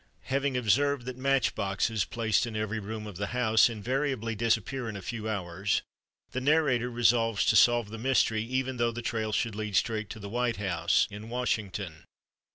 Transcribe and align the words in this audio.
_Having 0.21 0.57
observed 0.57 1.05
that 1.05 1.15
Match 1.15 1.53
boxes, 1.53 2.05
placed 2.05 2.47
in 2.47 2.55
every 2.55 2.79
room 2.79 3.05
of 3.05 3.17
the 3.17 3.27
house, 3.37 3.69
invariably 3.69 4.33
disappear 4.33 4.89
in 4.89 4.95
a 4.95 5.01
few 5.03 5.29
hours, 5.29 5.83
the 6.31 6.41
narrator 6.41 6.89
resolves 6.89 7.45
to 7.45 7.55
solve 7.55 7.91
the 7.91 7.99
mystery 7.99 8.41
even 8.41 8.77
though 8.77 8.89
the 8.91 9.03
trail 9.03 9.31
should 9.31 9.53
lead 9.53 9.75
straight 9.75 10.09
to 10.09 10.19
the 10.19 10.27
White 10.27 10.57
House 10.57 11.07
in 11.11 11.29
Washington. 11.29 12.05